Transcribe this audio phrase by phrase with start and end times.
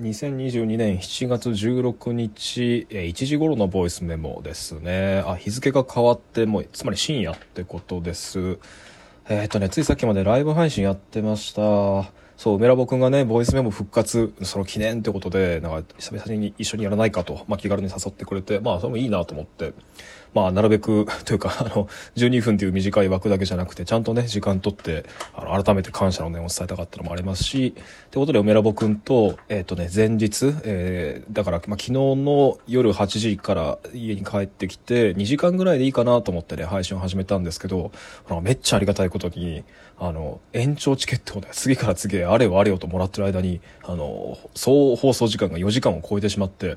[0.00, 5.22] 2022年7月16日、えー1時頃のボイスメモですね。
[5.24, 8.58] あ、日付が変わって、もう、つまり深夜ってことです。
[9.28, 12.10] えっ、とね、ついさっきまでライブ配信やってました。
[12.36, 19.74] そう、梅ラボくんがね、ボイスメモ復活、その記念ってことで、なんか、久々に一緒にやらないかと、まあ、気軽に誘ってくれて、まあ、それもいいなと思って、
[20.34, 25.04] まあ、なるべく、 というか、あの、12分という短い枠だけじゃなくて、ちゃんとね、時間取って、
[25.34, 37.92] あの、改めて感謝の念を伝えたかったのもありますし、ってことで、梅ラボくんと、えっ、とね、前日、えー、だから、まあ、昨日の夜8時から家に帰ってきて、2時間ぐらいでいいかなと思ってね、配信を始めたんですけど、
[38.28, 39.62] あのめっちゃありがたいことに、
[39.98, 46.76] あの、延長チケットをね、次から次へあれよあれよともらってる間に、あの、総放送時間が4時間を超えてしまって、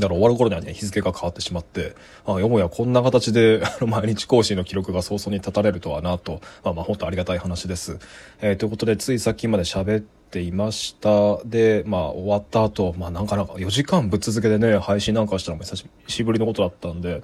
[0.00, 1.94] だから終わる頃にはね、日付が変わってしまって、
[2.26, 7.98] あよもやこんな形で、 あの、毎日更新の記録が早々に立たれるとはなと、まあまあ本当ありがたい話です。
[8.40, 11.38] えーということで、ついさっきまで喋っていました。
[11.44, 17.22] で、まあ終わった後、まあなんかなんか4時間ぶっ続けでね、配信なんかしたのも久しぶりのことだったんで、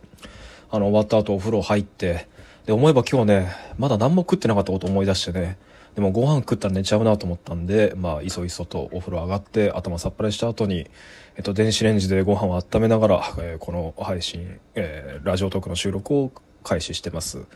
[0.71, 2.27] あの、終わった後お風呂入って、
[2.65, 5.59] で、思えば今日ね、まだ何も食ってなかったこと思い出してね、
[5.95, 10.91] でもご飯食ったら寝ちゃうなと思ったんで、まあ、いそいそとお風呂上がって、頭さっぱりした後に、
[11.37, 16.33] えっと、電子レンジでご飯を温めながら、えーこの配信、えーラジオトークの収録を
[16.65, 17.47] 開始してます。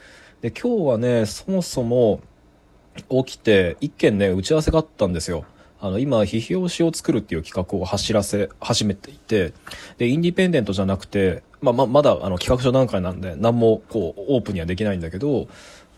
[0.42, 2.20] で、今日はね、そもそも
[3.08, 5.44] 起きて、一件ね、打ち合わせがあったんですよ。
[5.80, 9.52] あの、今、批評紙を作るっていう企画を走らせ、始めていて、
[9.98, 15.48] で、インディペンデントじゃなくて、まあ、ま、まだ、あの、企画書段階なんで、何も、こう、オープンにはできないんだけど、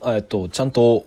[0.05, 1.05] えっと、ちゃんと、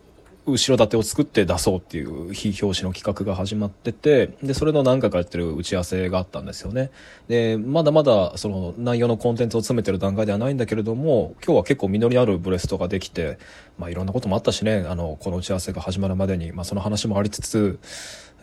[0.52, 6.91] 後ろ盾を作って出そうっていう非表紙の企画が始まってて、で、それの何回かやってる打ち合わせがあったんですよね。
[7.27, 13.38] で、まだまだその内容のコンテンツを詰めてる段階ではないんだけれども、今日は結構実りあるブレストができて、
[13.77, 17.79] まあいろんなこともあったしね、あの、この打ち合わせが始まるまでに、まあその話もありつつ、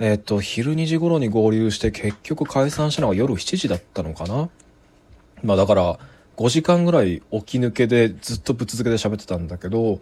[0.01, 4.49] えっと、昼2時頃に合流して結局解散したのが夜7時だったのかな
[5.43, 5.99] まあだから、
[6.39, 9.99] 5時間ぐらい起き抜けでずっとぶっ続けで喋ってたんだけど、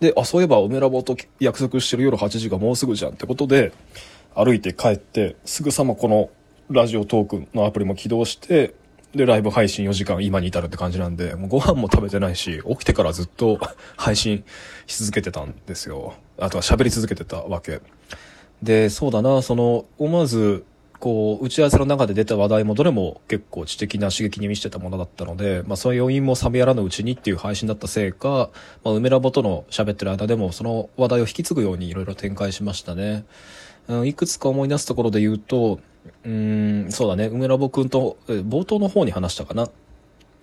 [0.00, 3.72] で、あ、そういえば、梅ラボと約束してる夜8時がもうすぐじゃんってことで、
[4.34, 6.30] 歩いて帰って、すぐさまこの
[6.70, 8.74] ラジオトークのアプリも起動して、
[9.14, 13.58] で、ライブ配信4時間今に至るって感じなんで、もうご飯も食べてないし、起きてからずっと
[13.96, 14.44] 配信
[14.86, 16.14] し続けてたんですよ。
[16.38, 17.80] あとは喋り続けてたわけ。
[18.62, 20.64] で、そうだな、その、思わず、
[21.00, 28.50] こう、打ち合わせの中で出た話題もどれも結構知的な刺激に満ちてたものだったので、まあその要因も冷めやらぬうちにっていう配信だったせいか、
[28.84, 33.24] まあ梅ラボとの喋ってる間でもその話題を引き継ぐようにいろいろ展開しましたね。
[33.88, 35.80] うん、いくつか思い出すところで言うと、
[36.24, 39.68] うん、そうだね、梅ラボくんと、冒頭の方に話したかな。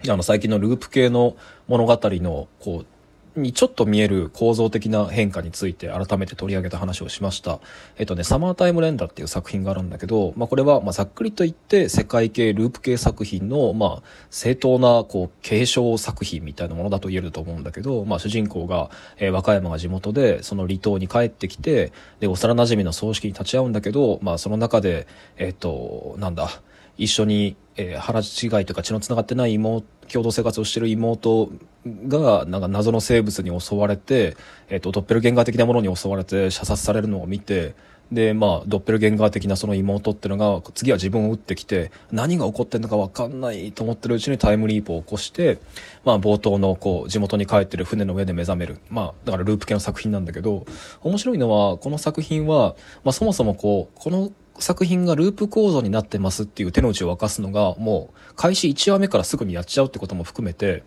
[0.08, 1.36] あの、最近のループ系の
[1.68, 2.86] 物語の、こう、
[3.36, 7.60] にちょっと見える構造的な変化について改めて取り上げた話をしました。
[7.98, 25.08] えっとね、サマータイムレンダーっていう作品があるんだけど、まあこれは、まあざっくりと言って世界系ループ系作品の、まあ正当な、こう、継承作品みたいなものだと言えると思うんだけど、まあ主人公が、えー和歌山が地元で、その離島に帰ってきて、で、幼馴染の葬式に立ち会うんだけど、まあその中で、
[25.38, 26.50] えっと、なんだ、
[26.98, 31.50] 一緒に、えー腹違いというか血の繋がってない妹、共同生活をしてる妹
[31.86, 34.36] が、なんか謎の生物に襲われて、
[34.70, 37.76] えっ、と、ドッペルゲンガー的なものに襲われて射殺されるのを見て、
[38.12, 45.60] で、まあ、ドッペルゲンガー的なその妹っていうのが、次は自分を撃ってきて、何が起こってんのかわかんないと思ってるうちにタイムリープを起こして、
[46.04, 48.78] まあ、冒頭の、こう、地元に帰ってる船の上で目覚める。
[48.90, 50.66] まあ、だからループ系の作品なんだけど、
[51.02, 60.84] 面白いのは、この作品は、まあ、そもそもこう、この作品がループ構造になってますっていう手の内を沸かすのが、もう、開始1話目からすぐにやっちゃうってことも含めて、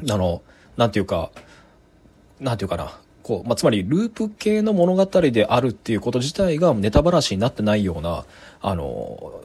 [0.00, 0.42] あの、
[0.76, 1.30] なんていうか、
[2.40, 8.24] なんていうかな、こう、まあ、つまり、ループ系の物語であるっていうこと自体がネタばらしになってないような、
[8.60, 9.42] あの、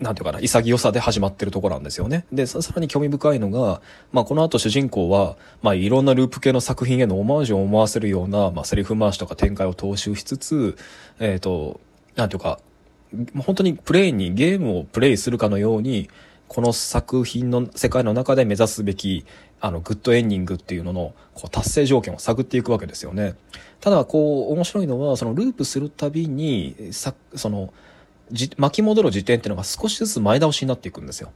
[0.00, 2.24] なんていうかな、潔さで始まってるところなんですよね。
[2.32, 3.80] で、さらに興味深いのが、
[4.12, 10.76] まあ、この後主人公は、まあ、いろんなループ系の作品へのオマージュを思わせるような、まあ、セリフ回しとか展開を踏襲しつつ、
[11.20, 11.80] えっ、と、
[12.16, 12.58] なんていうか、
[13.44, 16.08] 本当にプレイにゲームをプレイするかのように、
[16.48, 19.24] この作品の世界の中で目指すべき、
[19.60, 23.34] あの、グッドエンディングっていうのの、こう、達成条件を探っていくわけですよね。
[23.80, 27.72] ただ、こう、面白いのは、その、ループするたびに、さ、その、
[28.32, 31.30] じ、巻き戻る時点っていうのが少しずつ前倒しになっていくんですよ。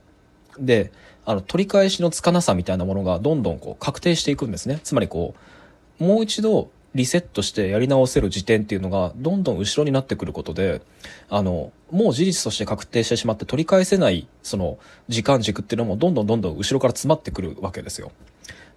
[0.59, 0.93] で、
[1.27, 4.81] あの、取り返しのつかなさみたいなものがどんどんこう、確定していくんですね。
[4.83, 5.35] つまりこ
[6.01, 10.83] う、もう一度、リセットしてやり直せる時点っていうのがどんどん後ろになってくることで、
[11.29, 18.13] あの、もう事実として確定してしまって取り返せない、その、時間軸っていうのもどんどんどんどん後ろから詰まってくるわけですよ。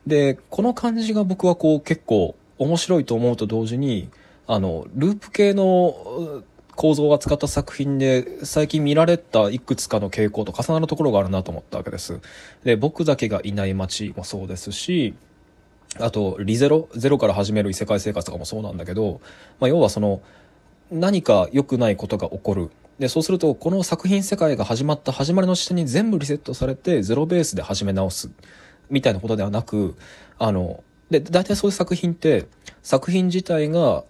[0.08, 4.10] で、この感じが僕はこう結構面白いと思うと同時に、
[4.48, 6.44] あの、ループ系の、
[6.78, 12.20] 構造を扱った作品で最近見られたいくつかの傾向と重なるところがあるなと思ったわけです。
[12.64, 15.16] で、僕だけがいない街もそうですし、
[16.00, 16.90] あと、リゼロ？
[16.96, 19.22] ゼロから始める異世界生活とかもそうなんだけど、
[19.60, 20.22] まあ、要はその、
[20.92, 22.70] 何か良くないことが起こる。
[23.00, 28.30] で、そうすると、この作品世界が始まった始まりの視点に全部リセットされて、ゼロベースで始め直す。
[28.90, 29.96] みたいなことではなく、
[30.38, 32.48] あの、で、大体そういう作品って、
[32.84, 34.04] 作品自体が、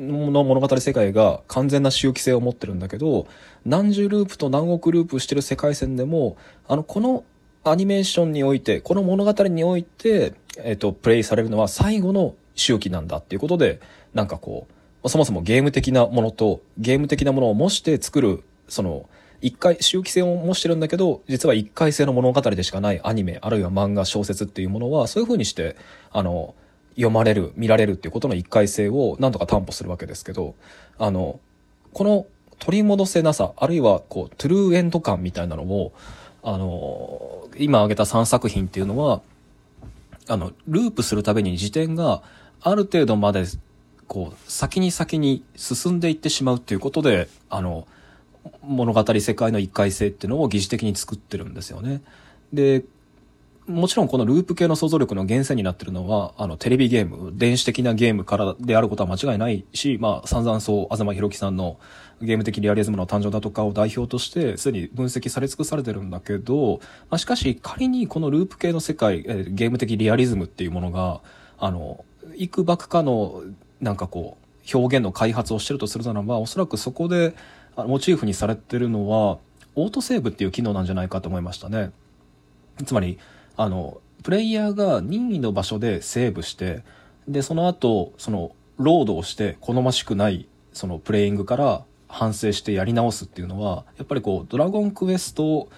[0.00, 3.26] の物語世界が完全な周期性を持ってるんだけど、
[3.64, 6.36] 何十ループと何億ループしてる世界線でも、
[6.66, 7.24] あの、この
[7.62, 13.80] アニメーションにおいて、この物語において、えっ、と、プレイされるのは最後の周期なんだっていうことで、
[14.14, 14.66] なんかこ
[15.02, 19.08] う、そもそもゲーム的なものと、ゲーム的なものを模して作る、その、
[19.40, 25.76] 一回、周期性を模してるんだけど、実は一回性の物語でしかないアニメ、あるいは漫画、小説っていうものは、そういう風にして、
[26.12, 26.54] あの、
[26.90, 30.54] 読まれる、見られるっていうことの一回性を何とか担保するわけですけど、
[30.98, 31.40] あの、
[31.92, 32.26] この
[32.60, 35.92] 取り戻せなさ、あるいはこう、トゥルーエンド感みたいなのを、
[36.44, 39.22] あの、今挙げた3作品っていうのは、
[40.28, 42.22] あの、ループするたびに時点が
[42.60, 43.44] ある程度まで、
[44.06, 47.86] こう、先に先に進んでいってしまうっていうことで、あの、
[48.62, 52.02] 物語世界の一回性っていうのを疑似的に作ってるんですよね。
[52.52, 52.84] で、
[53.66, 61.78] もちろんこのループ系の想像力の源泉になってるのは、あの、テレビゲーム、電子的なゲームからであることは間違いないし、まあ、散々そう、東博樹さんの
[62.20, 71.20] ゲーム的リアリズムの誕生だとかを代表として、すでに分析され尽くされてるんだけど、まあ、しかし仮にこのループ系の世界、えゲーム的リアリズムっていうものが、
[71.58, 72.04] あの、
[72.36, 73.42] 幾ばくかの、
[73.80, 77.36] なんかこう、表現の開発をしてるとするならば、おそらくそこで、
[77.76, 79.38] モチーフにされてるのは、
[79.76, 81.92] オートセーブっていう機能なんじゃないかと思いましたね。
[82.84, 83.18] つまり、
[83.56, 86.82] あの、プレイヤーが任意の場所でセーブして、
[87.28, 95.68] で、その後、その、ロードをして好ましくない、そのプレイングから反省してやり直すっていうのは、やっぱりこう、ドラゴンクエスト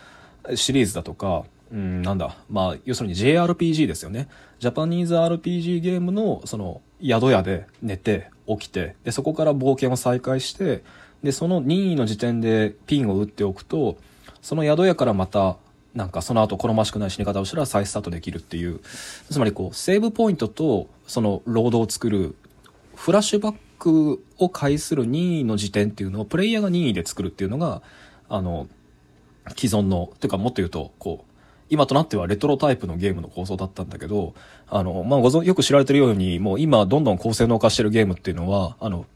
[0.54, 4.28] シリーズだとか、うん、なんだ、まあ、要するに JRPG ですよね。
[4.58, 10.82] ジャパニーズ RPG ゲームの、その、宿屋で寝て、起きて、で、そこから冒険を再開して、
[11.22, 13.96] で、その任意の時点でピンを打っておくと、
[14.42, 15.56] その宿屋からまた、
[15.94, 18.80] なんかその後好ましくない死に方をしたら再スタートできるっていう、
[19.30, 22.34] つまりこう、セーブポイントとそのロードを作る、
[22.96, 27.82] フラッシュバックを介する任意の時点っていうのをプレイヤーが任意で作るっていうのが、
[28.28, 28.68] あの、
[29.56, 31.34] 既存の、っていうかもっと言うと、こう、
[31.70, 34.34] 今となってはレトロタイプのゲームの構想だったんだけど、
[34.68, 39.06] あの、まあ、ご存、よく知られてるように、もう今どんどん高性能化してるゲームっていうのは、あの、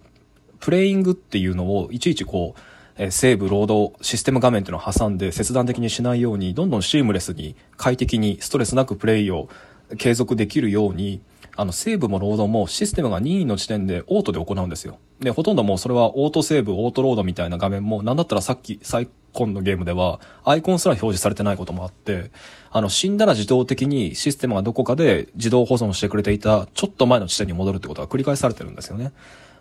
[0.61, 2.61] プレイングっていうのをいちいちこう、
[2.99, 9.49] えセーブ、ロード、システム画面っていうのを挟んで切断的にしないように、どんどんシームレスに快適にストレスなくプレイを
[9.97, 11.21] 継続できるように、
[11.57, 14.99] あの、セーブもロードもシステムが任意の時点でオートで行うんですよ。
[15.21, 22.33] で、ほとんどもうそれはオートセーブ、オートロードみたいな画面も、なんだったらさっき、最今のゲームでは、アイコンすら表示されてないこともあって、
[22.71, 29.13] あの、死んだら自動的にシステムがどこかで自動保存してくれていた、ちょっと前の地点に戻るってことが繰り返されてるんですよね。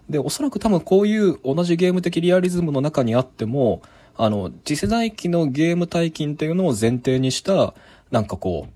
[0.09, 3.81] で、おそらく多分こういう同じゲーム的リアリズムの中にあっても、
[4.15, 7.74] あの、次世代機のゲーム体験っていうのを前提にした、
[8.09, 8.68] なんかこ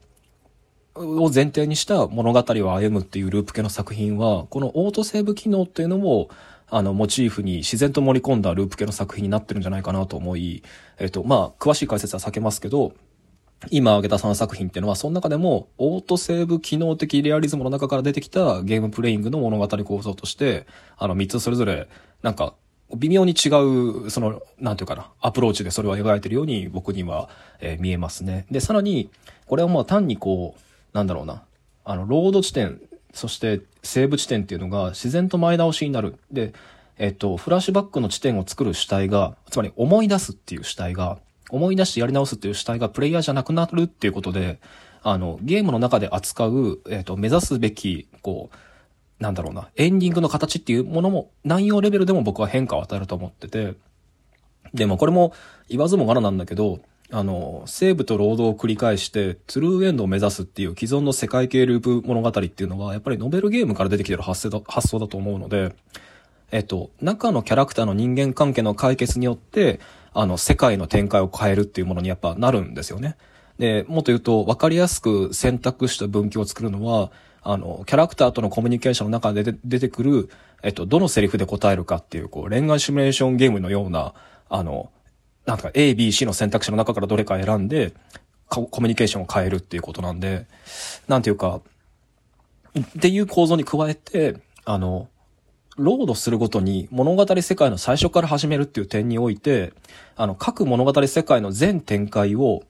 [0.95, 6.29] う、を前提にした物語を歩むっていうループ系の作品は、このオートセーブ機能っていうのを、
[6.69, 10.63] あの、モチーフに自然と盛り込んだループ系の作品になってるんじゃないかなと思い、
[10.99, 12.93] えっと、まあ、詳しい解説は避けますけど、
[13.69, 20.65] 今挙げた3作品っていうのは、その中でも、オートセーブ機能的リアリズムの中から出てきたゲームプレイングの物語構造として、
[20.97, 21.87] あの、3つそれぞれ、
[22.23, 22.55] なんか、
[22.95, 23.49] 微妙に違
[24.05, 28.45] う、その、なんていうかな、アプローチでそれを描いてるように僕には、えー、見えますね。
[28.51, 29.09] で、さらに、
[29.45, 30.61] これはまあ単にこう、
[30.93, 31.43] なんだろうな、
[31.85, 32.81] あの、ロード地点、
[33.13, 36.17] そしてセーブ地点っていうのが自然と前倒しになる。
[36.31, 36.53] で、
[36.97, 41.19] えっと、フラッシュバックの地点を作る主体が、つまり思い出すっていう主体が、
[41.51, 44.59] 思い出してやり直すっていう主体がプレイヤーじゃなくなるっていうことで、
[45.03, 53.75] あの、ゲームの中で扱う、えっ、と、目指すべき、こう、なんだろうな、エンディングの形っていうものも、内容レベルでも僕は変化を与えると思ってて、
[54.73, 55.33] でもこれも
[55.69, 56.79] 言わずもがななんだけど、
[57.11, 65.75] あの、セーブとロードを繰り返して、トゥルーエンドを目指すっていう既存の世界系ループ物語っていうのは、やっぱりノベルゲームから出てきてる発想だ発想だと思うので、
[66.51, 69.79] えっと、中のキャラクターの人間関係の解決によって、
[70.13, 73.15] あの、世界の展開を変えるっていうものにやっぱなるんですよね。
[73.57, 77.11] で、もっと言うと、わかりやすく選択した分岐を作るのは、
[77.43, 80.29] あの、キャラクターとのコミュニケーションの中で出てくる、
[80.63, 84.13] えっと、どのセリフで答えるかっていう、こう、恋愛シミュレーションゲームのような、
[84.49, 84.91] あの、
[85.45, 87.93] なんか A、B、C の選択肢の中からどれか選んで、
[88.47, 90.45] コミュニケーションを変えるっていうことなんで、
[91.07, 91.61] なんていうか、
[92.79, 95.07] っていう構造に加えて、あの、
[95.83, 99.73] ロードするごとに物語世界の最初から始めるっていう点において、
[100.15, 102.63] あの、各物語世界の全展開を、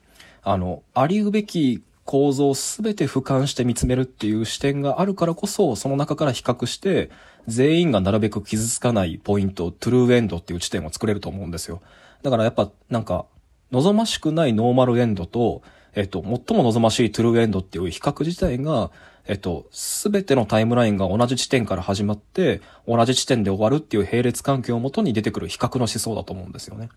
[0.43, 7.09] あの、ありうべき構造を全て俯瞰して見つめるっていう視点があるからこそ、その中から比較して、
[7.47, 11.81] 全員がなるべく傷つかないポイント、トゥルーエンドっていう地点を作れると思うんですよ。
[12.23, 13.25] だからやっぱ、なんか、
[13.71, 15.61] 望ましくないノーマルエンドと、
[15.95, 18.91] えっと、最も望ましいトゥルーエンドっていう比較自体が、
[19.27, 26.89] えっと、すべてのタイムラインが同じ地点から始まって、同じ地点で終わるっていう並列関係をもとに出てくる比較の思想だと思うんですよね。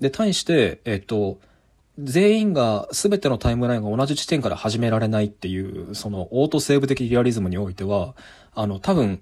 [0.00, 1.38] で、対して、えっと、
[1.98, 8.14] 全員が全てのタイムラインが同じ地点から始められないっていう、そのオートセーブ的リアリズムにおいては、
[8.54, 9.20] あの、多分、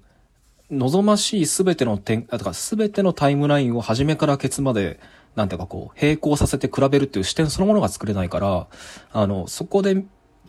[0.71, 4.99] 望ましい全ての点、あ、とか全てのタイムラインを初めからケツまで、
[5.37, 8.67] なんていうかこう、並行させて比べるっていう視点そのものが作れないから、
[9.13, 10.03] あの、そこで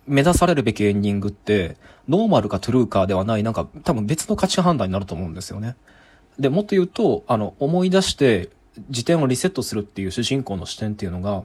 [0.07, 5.75] 目指されるべきエンディングって、ノーマルかトゥルーかではない、なんか多分別の価値判断になると思うんですよね。
[6.39, 8.49] で、もっと言うと、あの、思い出して、
[8.89, 11.43] 時点をリセットするっていう主人公の視点っていうのが、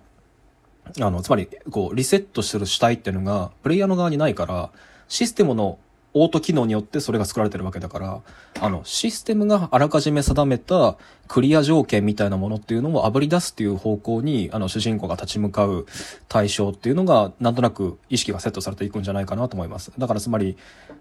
[1.00, 4.71] あの、つまり、こう、リセットする主体っていうのが、プレイヤーの側にないから、
[5.09, 5.79] システムの
[6.23, 8.21] オート機能によってそれが作られてるわけだから、
[8.61, 10.97] あの、システムがあらかじめ定めた
[11.27, 15.87] クリア条件みたいなものっていうのを炙り出すっていう方向に、あの、主人公が立ち向かう
[16.29, 19.93] 対象っていうのが、なんとなく意識がセットされていくんじゃないかなと思います。
[19.99, 20.57] だからつまり、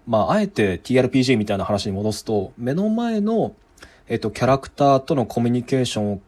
[0.06, 3.54] まあ、あえて TRPG みたいな話に戻すと、目の前の、
[4.08, 6.20] えっと、キャラクターとのコミュニケーションを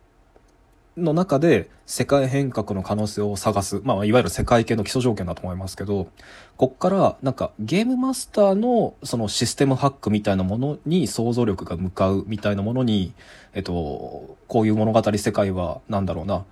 [0.97, 3.81] の中で世界変革の可能性を探す。
[3.85, 6.09] まあ、いわゆる世界系の基礎条件だと思いますけど、
[6.57, 13.13] こっからなんかゲームマスターのそのシステムハックみたいなものに想像力が向かうみたいなものに、
[13.55, 16.45] えっと、こういう物語世界はなんだろうな、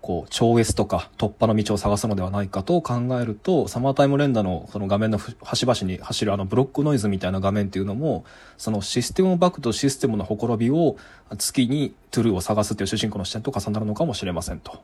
[0.00, 8.24] こう、超越とか突破の道を探すのではないかと考えると、サマータイム連打のその画面の端々に走るあのブロックノイズみたいな画面っていうのも、
[8.56, 10.96] そのシステムバックとシステムのほころびを
[11.38, 14.80] 月にトゥルーを探すっていう主人公の視点と重なるのかもしれませんと。